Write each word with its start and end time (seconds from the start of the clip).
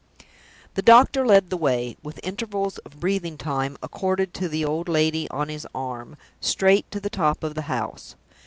The 0.73 0.81
doctor 0.81 1.23
led 1.27 1.51
the 1.51 1.57
way 1.57 1.95
with 2.01 2.19
intervals 2.23 2.79
of 2.79 2.99
breathing 2.99 3.37
time 3.37 3.77
accorded 3.83 4.33
to 4.33 4.49
the 4.49 4.65
old 4.65 4.89
lady 4.89 5.29
on 5.29 5.47
his 5.49 5.67
arm 5.75 6.17
straight 6.39 6.89
to 6.89 6.99
the 6.99 7.07
top 7.11 7.43
of 7.43 7.53
the 7.53 7.61
house. 7.69 8.15